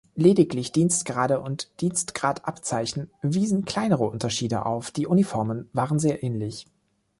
[0.15, 6.65] Lediglich Dienstgrade und Dienstgradabzeichen wiesen kleinere Unterschiede auf; die Uniformen waren sehr ähnlich.